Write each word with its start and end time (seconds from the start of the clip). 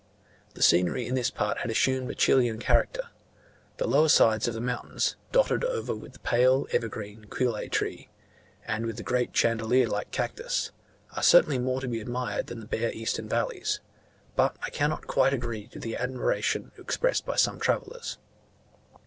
The 0.55 0.63
scenery 0.63 1.05
in 1.05 1.13
this 1.13 1.29
part 1.29 1.59
had 1.59 1.69
assumed 1.69 2.09
a 2.09 2.15
Chilian 2.15 2.57
character: 2.57 3.09
the 3.77 3.85
lower 3.87 4.07
sides 4.09 4.47
of 4.47 4.55
the 4.55 4.59
mountains, 4.59 5.15
dotted 5.31 5.63
over 5.63 5.93
with 5.93 6.13
the 6.13 6.19
pale 6.21 6.65
evergreen 6.71 7.25
Quillay 7.25 7.69
tree, 7.69 8.09
and 8.65 8.87
with 8.87 8.97
the 8.97 9.03
great 9.03 9.37
chandelier 9.37 9.85
like 9.87 10.09
cactus, 10.09 10.71
are 11.15 11.21
certainly 11.21 11.59
more 11.59 11.81
to 11.81 11.87
be 11.87 12.01
admired 12.01 12.47
than 12.47 12.61
the 12.61 12.65
bare 12.65 12.91
eastern 12.91 13.29
valleys; 13.29 13.79
but 14.35 14.55
I 14.63 14.71
cannot 14.71 15.05
quite 15.05 15.35
agree 15.35 15.69
with 15.71 15.83
the 15.83 15.95
admiration 15.97 16.71
expressed 16.79 17.23
by 17.27 17.35
some 17.35 17.59
travellers. 17.59 18.17